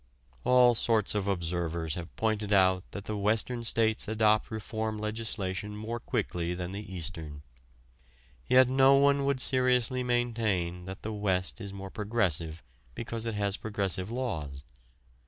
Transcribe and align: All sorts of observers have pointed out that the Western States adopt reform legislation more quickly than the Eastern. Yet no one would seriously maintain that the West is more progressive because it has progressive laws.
All 0.43 0.73
sorts 0.73 1.13
of 1.13 1.27
observers 1.27 1.93
have 1.93 2.15
pointed 2.15 2.51
out 2.51 2.83
that 2.89 3.05
the 3.05 3.15
Western 3.15 3.63
States 3.63 4.07
adopt 4.07 4.49
reform 4.49 4.97
legislation 4.97 5.77
more 5.77 5.99
quickly 5.99 6.55
than 6.55 6.71
the 6.71 6.91
Eastern. 6.91 7.43
Yet 8.47 8.67
no 8.67 8.95
one 8.95 9.25
would 9.25 9.39
seriously 9.39 10.01
maintain 10.01 10.85
that 10.85 11.03
the 11.03 11.13
West 11.13 11.61
is 11.61 11.71
more 11.71 11.91
progressive 11.91 12.63
because 12.95 13.27
it 13.27 13.35
has 13.35 13.57
progressive 13.57 14.09
laws. 14.09 14.63